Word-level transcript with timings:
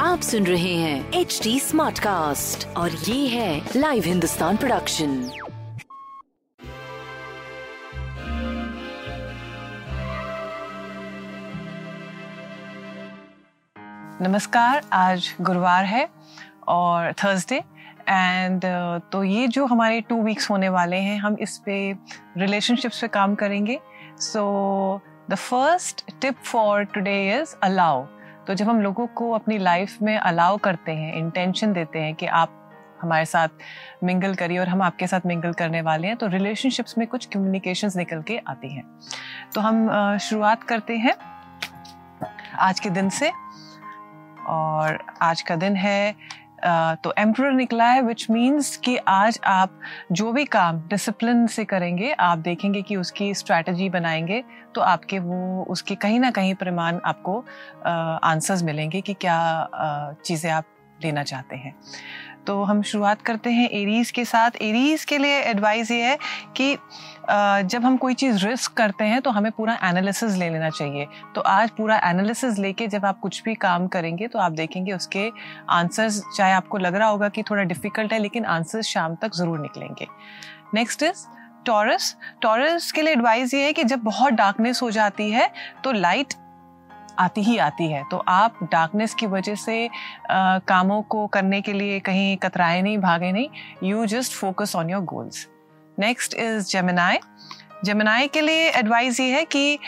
आप 0.00 0.20
सुन 0.22 0.46
रहे 0.46 0.74
हैं 0.74 1.12
एच 1.12 1.40
डी 1.42 1.60
स्मार्ट 1.60 1.98
कास्ट 1.98 2.66
और 2.76 2.90
ये 2.90 3.28
है 3.28 3.68
लाइव 3.76 4.02
हिंदुस्तान 4.06 4.56
प्रोडक्शन 4.56 5.30
नमस्कार 14.22 14.82
आज 14.92 15.34
गुरुवार 15.40 15.84
है 15.84 16.08
और 16.68 17.12
थर्सडे 17.12 17.56
एंड 18.08 18.60
uh, 18.60 19.12
तो 19.12 19.24
ये 19.24 19.48
जो 19.48 19.66
हमारे 19.66 20.00
टू 20.00 20.22
वीक्स 20.22 20.50
होने 20.50 20.68
वाले 20.68 20.96
हैं 20.96 21.18
हम 21.18 21.36
इस 21.40 21.58
पे 21.58 21.92
रिलेशनशिप्स 22.38 23.00
पे 23.00 23.08
काम 23.08 23.34
करेंगे। 23.34 23.80
So 24.18 25.00
the 25.30 25.34
first 25.34 26.04
tip 26.20 26.36
for 26.44 26.84
today 26.84 27.16
is 27.34 27.54
allow 27.62 28.04
तो 28.46 28.54
जब 28.54 28.68
हम 28.68 28.80
लोगों 28.80 29.06
को 29.06 29.30
अपनी 29.32 29.58
लाइफ 29.58 30.02
में 30.02 30.16
अलाउ 30.18 30.56
करते 30.56 30.92
हैं 30.92 31.14
इंटेंशन 31.14 31.72
देते 31.72 31.98
हैं 31.98 32.14
कि 32.14 32.26
आप 32.26 32.62
हमारे 33.02 33.24
साथ 33.24 33.48
मिंगल 34.04 34.34
करिए 34.34 34.58
और 34.58 34.68
हम 34.68 34.82
आपके 34.82 35.06
साथ 35.06 35.26
मिंगल 35.26 35.52
करने 35.52 35.80
वाले 35.82 36.08
हैं 36.08 36.16
तो 36.16 36.26
रिलेशनशिप्स 36.26 36.98
में 36.98 37.06
कुछ 37.06 37.26
कम्युनिकेशंस 37.26 37.96
निकल 37.96 38.22
के 38.22 38.38
आती 38.48 38.68
हैं। 38.68 38.84
तो 39.54 39.60
हम 39.60 40.18
शुरुआत 40.18 40.62
करते 40.62 40.96
हैं 40.96 41.14
आज 42.58 42.80
के 42.80 42.90
दिन 42.90 43.08
से 43.10 43.30
और 44.48 44.98
आज 45.22 45.42
का 45.42 45.56
दिन 45.56 45.76
है 45.76 46.14
तो 47.04 47.12
एम्प्र 47.18 47.50
निकला 47.52 47.84
है 47.84 48.02
विच 48.02 48.26
मीन्स 48.30 48.76
कि 48.76 48.96
आज 49.08 49.38
आप 49.46 49.80
जो 50.12 50.32
भी 50.32 50.44
काम 50.44 50.80
डिसिप्लिन 50.88 51.46
से 51.46 51.64
करेंगे, 51.64 52.12
आप 52.12 52.38
देखेंगे 52.38 52.82
कि 52.82 52.96
उसकी 52.96 53.32
स्ट्रैटेजी 53.34 53.88
बनाएँगे 53.90 54.42
तो 54.74 54.80
आपके 54.80 55.18
वो, 55.18 55.64
उसके 55.64 55.94
कहीं 55.94 56.20
ना 56.20 56.30
कहीं 56.30 56.54
प्रमाण 56.54 57.00
आपको 57.04 57.38
आंसर्स 57.86 58.62
मिलेंगे 58.62 59.00
कि 59.00 59.14
क्या 59.14 59.68
चीज़ें 60.24 60.50
आप 60.50 60.64
लेना 60.98 61.22
चाहते 61.22 61.56
हैं। 61.56 61.74
तो 62.46 62.62
हम 62.64 62.82
शुरुआत 62.82 63.22
करते 63.22 63.50
हैं 63.50 63.68
एरीज 63.70 64.10
के 64.10 64.24
साथ। 64.24 64.50
एरीज 64.62 65.04
के 65.04 65.18
लिए 65.18 65.40
एडवाइस 65.40 65.90
ये 65.90 66.02
है 66.02 66.18
कि 66.56 66.76
जब 67.64 67.84
हम 67.84 67.96
कोई 67.96 68.14
चीज़ 68.14 68.46
रिस्क 68.46 68.72
करते 68.72 69.04
हैं 69.04 69.20
तो 69.22 69.30
हमें 69.30 69.50
पूरा 69.52 69.78
एनालिसिस 69.84 70.34
ले 70.34 70.50
लेना 70.50 70.70
चाहिए। 70.70 71.06
तो 71.34 71.40
आज 71.42 71.70
पूरा 71.70 72.00
एनालिसिस 72.04 72.58
लेके 72.58 72.86
जब 72.86 73.04
आप 73.04 73.20
कुछ 73.20 73.42
भी 73.44 73.54
काम 73.56 73.86
करेंगे 73.88 74.28
तो 74.28 74.38
आप 74.38 74.52
देखेंगे 74.54 74.92
उसके 74.92 75.30
आंसर्स 75.70 76.22
चाहे 76.36 76.52
आपको 76.52 76.78
लग 76.78 76.94
रहा 76.94 77.08
होगा 77.08 77.28
कि 77.28 77.42
थोड़ा 77.42 77.62
डिफ़िकल्ट 77.64 78.12
है, 78.12 78.18
लेकिन 78.18 78.44
आंसर्स 78.46 78.86
शाम 78.86 79.14
तक 79.14 79.34
ज़रूर 79.34 79.58
निकलेंगे। 79.60 80.06
नेक्स्ट 80.74 81.02
इज़ 81.02 81.26
टॉरस 81.66 82.16
टॉरस 82.42 82.90
के 82.92 83.02
लिए 83.02 83.12
एडवाइस 83.12 83.54
ये 83.54 83.64
है 83.64 83.72
कि 83.72 83.84
जब 83.84 84.02
बहुत 84.02 84.32
डार्कनेस 84.34 84.82
हो 84.82 84.90
जाती 84.90 85.30
है 85.30 85.50
तो 85.84 85.92
लाइट 85.92 86.34
आती 87.18 87.42
ही 87.42 87.56
आती 87.58 87.90
है। 87.90 88.02
तो 88.10 88.16
आप 88.18 88.58
डार्कनेस 88.64 89.14
की 89.14 89.26
वजह 89.26 89.54
से 89.56 89.86
अ, 89.86 89.90
कामों 90.68 91.00
को 91.04 91.26
करने 91.28 91.60
के 91.60 91.72
लिए 91.72 92.00
कहीं 92.00 92.36
कतराए 92.36 92.82
नहीं 92.82 92.98
भागे 92.98 93.32
नहीं। 93.32 93.48
You 93.82 94.06
just 94.06 94.32
focus 94.32 94.76
on 94.76 94.90
your 94.90 95.02
goals 95.04 95.46
next 95.98 96.34
is 96.34 96.68
Gemini 96.68 97.18
Gemini 97.84 98.28
के 98.28 98.40
लिए 98.40 98.68
एडवाइस 98.70 99.20
ये 99.20 99.32
है 99.32 99.44
कि 99.46 99.78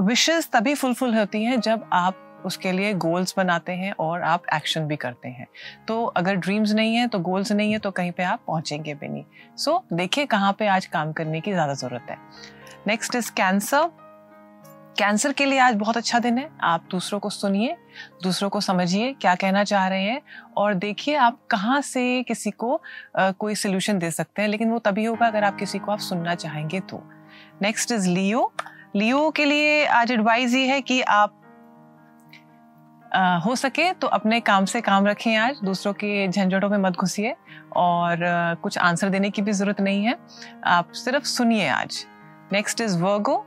विशेस 0.00 0.48
तभी 0.52 0.74
फुलफिल 0.74 1.14
होती 1.14 1.44
हैं 1.44 1.60
जब 1.60 1.88
आप 1.92 2.28
उसके 2.46 2.70
लिए 2.72 2.92
गोल्स 2.94 3.34
बनाते 3.36 3.72
हैं 3.72 3.92
और 4.00 4.22
आप 4.22 4.46
एक्शन 4.54 4.86
भी 4.86 4.96
करते 4.96 5.28
हैं। 5.28 5.46
तो 5.88 6.04
अगर 6.04 6.36
ड्रीम्स 6.36 6.72
नहीं 6.72 6.94
है 6.96 7.06
तो 7.08 7.18
गोल्स 7.20 7.52
नहीं 7.52 7.72
है 7.72 7.78
तो 7.78 7.90
कहीं 7.90 8.12
पे 8.12 8.22
आप 8.22 8.40
पहुँचेंगे 8.46 8.94
भी 8.94 9.08
नहीं। 9.08 9.24
सो 9.56 9.70
so, 9.72 9.96
देखिए 9.98 10.26
कहाँ 10.26 10.52
पे 10.58 10.66
आज 10.66 10.86
काम 10.86 11.12
करने 11.12 11.40
की 11.40 11.52
ज़्यादा 11.52 11.74
ज़रूरत 11.74 12.06
है। 12.10 12.16
नेक्स्ट 12.86 13.14
इज़ 13.14 13.30
कैंसर 13.32 13.90
कैंसर 14.98 15.32
के 15.32 15.44
लिए 15.44 15.58
आज 15.58 15.74
बहुत 15.74 15.96
अच्छा 15.96 16.18
दिन 16.18 16.38
है। 16.38 16.48
आप 16.62 16.84
दूसरों 16.90 17.18
को 17.20 17.30
सुनिए 17.30 17.76
दूसरों 18.22 18.48
को 18.50 18.60
समझिए 18.60 19.12
क्या 19.12 19.34
कहना 19.34 19.62
चाह 19.64 19.86
रहे 19.88 20.02
हैं 20.02 20.20
और 20.56 20.74
देखिए 20.74 21.14
आप 21.16 21.38
कहाँ 21.50 21.80
से 21.80 22.22
किसी 22.22 22.50
को 22.50 22.72
अ, 23.16 23.30
कोई 23.30 23.54
सोल्यूशन 23.54 23.98
दे 23.98 24.10
सकते 24.10 24.42
हैं 24.42 24.48
लेकिन 24.48 24.70
वो 24.70 24.78
तभी 24.78 25.04
होगा 25.04 25.26
अगर 25.26 25.44
आप 25.44 25.56
किसी 25.58 25.78
को 25.78 25.92
आप 25.92 25.98
सुनना 25.98 26.34
चाहेंगे 26.34 26.80
तो। 26.80 27.02
नेक्स्ट 27.62 27.92
इज़ 27.92 28.08
लियो 28.08 28.52
लियो 28.96 29.30
के 29.30 29.44
लिए 29.44 29.84
आज 29.86 30.10
एडवाइस 30.12 30.54
ये 30.54 30.66
है 30.66 30.80
कि 30.80 31.00
आप 31.00 31.38
अ, 33.12 33.40
हो 33.46 33.54
सके 33.56 33.92
तो 33.92 34.06
अपने 34.06 34.40
काम 34.40 34.64
से 34.64 34.80
काम 34.80 35.06
रखें 35.06 35.34
आज 35.36 35.56
दूसरों 35.64 35.92
के 35.94 36.28
झंझटों 36.28 36.68
में 36.68 36.78
मत 36.78 36.92
घुसिए 36.92 37.34
और 37.76 38.22
अ, 38.22 38.54
कुछ 38.54 38.78
आंसर 38.78 39.08
देने 39.08 39.30
की 39.30 39.42
भी 39.42 39.52
ज़रूरत 39.52 39.80
नहीं 39.80 40.04
है। 40.04 40.16
आप 40.64 40.92
सिर्फ़ 40.94 41.24
सुनिए 41.24 41.68
आज। 41.68 42.04
नेक्स्ट 42.52 42.80
इज़ 42.80 42.98
वर्गो 42.98 43.44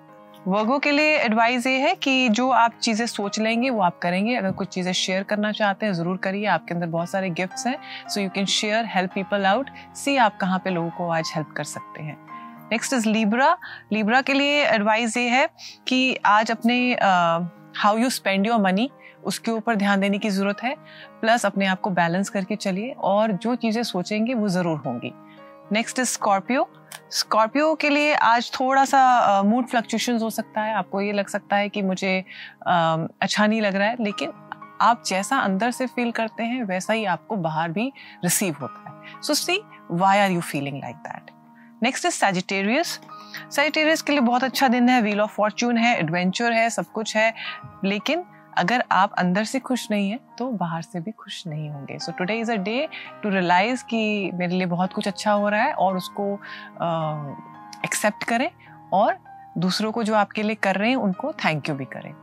वर्गो 0.47 0.77
के 0.79 0.91
लिए 0.91 1.15
एडवाइस 1.17 1.65
ये 1.67 1.77
है 1.79 1.93
कि 1.95 2.29
जो 2.29 2.49
आप 2.49 2.73
चीज़ें 2.81 3.05
सोच 3.07 3.39
लेंगे, 3.39 3.69
वो 3.69 3.81
आप 3.81 3.97
करेंगे। 3.99 4.35
अगर 4.35 4.51
कुछ 4.51 4.67
चीज़ें 4.67 4.91
शेयर 4.93 5.23
करना 5.23 5.51
चाहते 5.51 5.85
हैं, 5.85 5.93
ज़रूर 5.93 6.17
करिए। 6.17 6.45
आपके 6.47 6.73
अंदर 6.73 6.87
बहुत 6.87 7.09
सारे 7.09 7.29
गिफ्ट्स 7.29 7.65
हैं 7.67 7.77
so 8.09 8.21
you 8.21 8.29
can 8.29 8.45
share 8.47 8.85
help 8.87 9.11
people 9.13 9.45
out 9.45 9.69
see 9.95 10.15
आप 10.17 10.37
कहाँ 10.41 10.59
पे 10.59 10.69
लोगों 10.69 10.89
को 10.89 11.09
आज 11.09 11.31
हेल्प 11.35 11.53
कर 11.57 11.63
सकते 11.63 12.03
हैं। 12.03 12.17
नेक्स्ट 12.71 12.93
इज़ 12.93 13.07
लीब्रा 13.09 13.57
लीब्रा 13.93 14.21
के 14.21 14.33
लिए 14.33 14.63
एडवाइस 14.65 15.17
ये 15.17 15.27
है 15.29 15.47
कि 15.87 16.15
आज 16.25 16.51
अपने 16.51 16.77
how 17.77 17.97
you 17.97 18.09
spend 18.11 18.47
your 18.47 18.61
money 18.61 18.89
उसके 19.23 19.51
ऊपर 19.51 19.75
ध्यान 19.75 19.99
देने 19.99 20.17
की 20.17 20.29
ज़रूरत 20.29 20.63
है। 20.63 20.75
प्लस 21.21 21.45
अपने 21.45 21.65
आप 21.65 21.81
को 21.81 21.89
बैलेंस 21.91 22.29
करके 22.29 22.55
चलिए 22.57 22.93
और 22.93 23.31
जो 23.33 23.55
चीज़ें 23.55 23.83
सोचेंगे, 23.83 24.33
वो 24.33 24.47
ज़रूर 24.49 24.77
होंगी। 24.85 25.13
नेक्स्ट 25.71 25.99
इज़ 25.99 26.07
स्कॉर्पियो 26.09 26.69
स्कॉर्पियो 27.11 27.73
के 27.75 27.89
लिए 27.89 28.13
आज 28.13 28.51
थोड़ा 28.53 28.85
सा 28.85 29.41
मूड 29.45 29.67
फ्लक्चुएशन 29.67 30.17
हो 30.17 30.29
सकता 30.29 30.61
है। 30.61 30.73
आपको 30.73 31.01
ये 31.01 31.11
लग 31.11 31.27
सकता 31.27 31.55
है 31.55 31.69
कि 31.69 31.81
मुझे 31.81 32.19
अ, 32.19 33.07
अच्छा 33.21 33.47
नहीं 33.47 33.61
लग 33.61 33.75
रहा 33.75 33.87
है 33.87 34.03
लेकिन 34.03 34.31
आप 34.81 35.03
जैसा 35.07 35.37
अंदर 35.37 35.71
से 35.71 35.85
फील 35.87 36.11
करते 36.11 36.43
हैं 36.43 36.63
वैसा 36.63 36.93
ही 36.93 37.05
आपको 37.05 37.35
बाहर 37.37 37.71
भी 37.71 37.91
रिसीव 38.23 38.55
होता 38.61 38.89
है। 38.89 39.21
So 39.21 39.33
see 39.33 39.61
why 39.91 40.19
are 40.19 40.31
you 40.31 40.41
feeling 40.41 40.77
like 40.77 40.95
that 40.97 41.31
next 41.83 42.05
is 42.05 42.13
Sagittarius 42.13 42.99
Sagittarius 43.51 44.01
के 44.01 44.11
लिए 44.11 44.21
बहुत 44.21 44.43
अच्छा 44.43 44.67
दिन 44.67 44.89
है। 44.89 45.01
व्हील 45.01 45.21
ऑफ़ 45.21 45.31
फॉर्च्यून 45.31 45.77
है 45.77 45.97
एडवेंचर 45.99 46.51
है 46.51 46.69
सब 46.69 46.85
कुछ 46.85 47.15
है। 47.17 47.33
लेकिन 47.85 48.23
अगर 48.57 48.83
आप 48.91 49.13
अंदर 49.17 49.43
से 49.43 49.59
खुश 49.59 49.87
नहीं 49.91 50.09
है 50.11 50.19
तो 50.37 50.49
बाहर 50.53 50.81
से 50.81 50.99
भी 50.99 51.11
खुश 51.13 51.45
नहीं 51.47 51.69
होंगे। 51.69 51.97
So 51.99 52.11
today 52.11 52.39
is 52.39 52.51
a 52.51 52.55
day 52.57 52.87
to 53.23 53.29
realise 53.29 53.83
कि 53.83 54.31
मेरे 54.33 54.55
लिए 54.55 54.65
बहुत 54.67 54.93
कुछ 54.93 55.07
अच्छा 55.07 55.31
हो 55.31 55.49
रहा 55.49 55.63
है 55.63 55.73
और 55.73 55.97
उसको 55.97 56.33
एक्सेप्ट 57.85 58.23
करें 58.23 58.49
और 58.93 59.17
दूसरों 59.57 59.91
को 59.91 60.03
जो 60.03 60.15
आपके 60.15 60.43
लिए 60.43 60.55
कर 60.55 60.75
रहे 60.75 60.89
हैं, 60.89 60.97
उनको 60.97 61.31
थैंक 61.35 61.69
यू 61.69 61.75
भी 61.75 61.85
करें। 61.85 62.13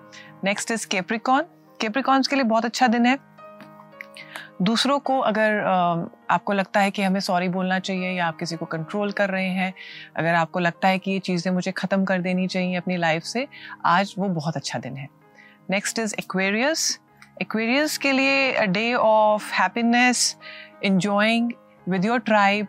नेक्स्ट 0.44 0.70
इज़ 0.70 0.86
केप्रिकॉन 0.86 1.44
केप्रिकॉन्स 1.80 2.28
के 2.28 2.36
लिए 2.36 2.44
बहुत 2.44 2.64
अच्छा 2.64 2.86
दिन 2.88 3.06
है। 3.06 3.18
दूसरों 4.62 4.98
को 4.98 5.18
अगर 5.20 5.58
आपको 6.30 6.52
लगता 6.52 6.80
है 6.80 6.90
कि 6.90 7.02
हमें 7.02 7.20
सॉरी 7.20 7.48
बोलना 7.48 7.78
चाहिए 7.78 8.10
या 8.10 8.26
आप 8.26 8.36
किसी 8.38 8.56
को 8.56 8.66
कंट्रोल 8.66 9.12
कर 9.12 9.30
रहे 9.30 9.48
हैं, 9.48 9.72
अगर 10.16 10.34
आपको 10.34 10.58
लगता 10.58 10.88
है 10.88 10.98
कि 10.98 11.10
ये 11.10 11.18
चीज़ें 11.20 11.52
मुझे 11.52 11.72
ख़त्म 11.72 12.04
कर 12.04 12.20
देनी 12.20 12.46
चाहिए 12.46 12.76
अपनी 12.76 12.96
लाइफ 12.96 13.22
से, 13.22 13.46
आज 13.84 14.14
वो 14.18 14.28
बहुत 14.30 14.56
अच्छा 14.56 14.78
दिन 14.78 14.96
है। 14.96 15.08
नेक्स्ट 15.70 15.98
इज़ 15.98 16.14
एक्वेरियस 16.18 16.98
एक्वेरियस 17.42 17.96
के 17.98 18.12
लिए 18.12 18.52
a 18.52 18.64
day 18.66 18.92
of 18.94 19.52
happiness 19.54 20.36
enjoying 20.84 21.44
with 21.86 22.04
your 22.04 22.18
tribe, 22.20 22.66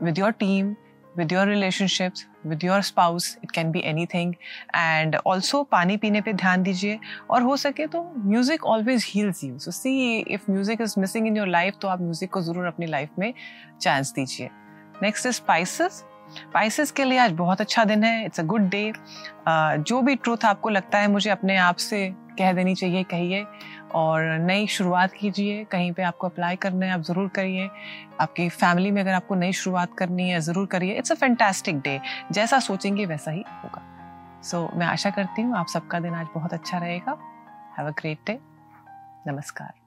with 0.00 0.18
your 0.18 0.32
team, 0.32 0.76
with 1.14 1.30
your 1.32 1.44
relationships, 1.46 2.24
with 2.44 2.62
your 2.62 2.80
spouse. 2.82 3.28
It 3.42 3.52
can 3.52 3.70
be 3.72 3.82
anything. 3.92 4.34
And 4.74 5.16
also 5.30 5.62
पानी 5.70 5.96
पीने 5.96 6.20
पे 6.20 6.32
ध्यान 6.32 6.62
दीजिए। 6.62 6.98
और 7.30 7.42
हो 7.42 7.56
सके 7.56 7.86
तो 7.86 8.02
music 8.26 8.64
always 8.64 9.06
heals 9.14 9.42
you 9.44 9.58
so 9.58 9.70
see 9.70 10.18
if 10.18 10.50
music 10.50 10.80
is 10.80 10.94
missing 11.00 11.26
in 11.26 11.36
your 11.36 11.48
life 11.48 11.78
तो 11.82 11.88
आप 11.88 12.00
म्यूज़िक 12.00 12.30
को 12.32 12.40
ज़रूर 12.42 12.66
अपनी 12.66 12.86
लाइफ 12.86 13.18
में 13.18 13.32
चांस 13.80 14.12
दीजिए। 14.16 14.50
नेक्स्ट 15.02 15.26
इज़ 15.26 15.34
स्पाइसेस 15.34 16.04
स्पाइसेस 16.32 16.90
के 16.90 17.04
लिए 17.04 17.18
आज 17.18 17.32
बहुत 17.36 17.60
अच्छा 17.60 17.84
दिन 17.84 18.04
है 18.04 18.24
इट्स 18.24 18.40
अ 18.40 18.42
गुड 18.44 18.68
डे 18.70 18.92
जो 19.48 20.00
भी 20.02 20.14
ट्रूथ 20.16 20.44
आपको 20.44 20.68
लगता 20.68 20.98
है 20.98 21.08
मुझे 21.10 21.30
अपने 21.30 21.56
आप 21.58 21.76
से 21.76 22.08
कह 22.38 22.52
देनी 22.52 22.74
चाहिए 22.74 23.02
कहिए 23.04 23.44
और 23.94 24.22
नई 24.40 24.66
शुरुआत 24.66 25.12
कीजिए 25.12 25.64
कहीं 25.72 25.90
पे 25.92 26.02
आपको 26.02 26.28
अप्लाई 26.28 26.56
करना 26.56 26.86
है 26.86 26.92
आप 26.92 27.00
ज़रूर 27.00 27.28
करिए। 27.28 27.68
आपकी 28.20 28.48
फैमिली 28.48 28.90
में 28.90 29.00
अगर 29.02 29.12
आपको 29.12 29.34
नई 29.34 29.52
शुरुआत 29.52 29.94
करनी 29.98 30.28
है 30.28 30.40
ज़रूर 30.40 30.66
करिए। 30.66 30.94
इट्स 30.98 31.12
अ 31.12 31.14
फैंटास्टिक 31.14 31.80
डे 31.80 32.00
जैसा 32.32 32.58
सोचेंगे 32.60 33.06
वैसा 33.06 33.30
ही 33.30 33.44
होगा। 33.54 33.82
सो 34.42 34.66
so, 34.66 34.74
मैं 34.76 34.86
आशा 34.86 35.10
करती 35.10 35.42
हूँ 35.42 35.56
आप 35.58 35.66
सबका 35.66 36.00
दिन 36.00 36.14
आज 36.14 36.26
बहुत 36.34 36.54
अच्छा 36.54 36.78
रहेगा। 36.78 37.18
हैव 37.78 37.86
अ 37.86 37.94
ग्रेट 38.00 38.18
डे 38.26 38.38
नमस्कार। 39.26 39.81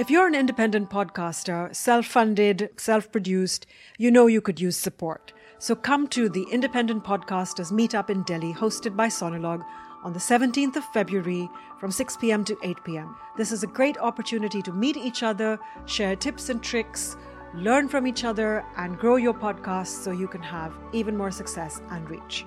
If 0.00 0.08
you're 0.08 0.26
an 0.26 0.34
independent 0.34 0.88
podcaster, 0.88 1.76
self 1.76 2.06
funded, 2.06 2.70
self 2.78 3.12
produced, 3.12 3.66
you 3.98 4.10
know 4.10 4.28
you 4.28 4.40
could 4.40 4.58
use 4.58 4.78
support. 4.78 5.34
So 5.58 5.74
come 5.74 6.08
to 6.08 6.30
the 6.30 6.46
Independent 6.50 7.04
Podcasters 7.04 7.70
Meetup 7.70 8.08
in 8.08 8.22
Delhi, 8.22 8.54
hosted 8.54 8.96
by 8.96 9.08
Sonolog 9.08 9.62
on 10.02 10.14
the 10.14 10.18
17th 10.18 10.76
of 10.76 10.84
February 10.94 11.50
from 11.78 11.90
6 11.90 12.16
pm 12.16 12.46
to 12.46 12.56
8 12.62 12.82
pm. 12.82 13.14
This 13.36 13.52
is 13.52 13.62
a 13.62 13.66
great 13.66 13.98
opportunity 13.98 14.62
to 14.62 14.72
meet 14.72 14.96
each 14.96 15.22
other, 15.22 15.58
share 15.84 16.16
tips 16.16 16.48
and 16.48 16.62
tricks, 16.62 17.18
learn 17.52 17.86
from 17.86 18.06
each 18.06 18.24
other, 18.24 18.64
and 18.78 18.98
grow 18.98 19.16
your 19.16 19.34
podcast 19.34 20.02
so 20.02 20.12
you 20.12 20.28
can 20.28 20.42
have 20.42 20.72
even 20.94 21.14
more 21.14 21.30
success 21.30 21.82
and 21.90 22.08
reach. 22.08 22.46